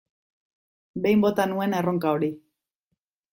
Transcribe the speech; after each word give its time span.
Behin 1.03 1.21
bota 1.25 1.45
nuen 1.51 1.77
erronka 1.81 2.15
hori. 2.17 2.31